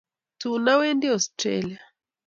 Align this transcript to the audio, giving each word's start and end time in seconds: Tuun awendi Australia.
Tuun 0.39 0.63
awendi 0.73 1.07
Australia. 1.15 1.81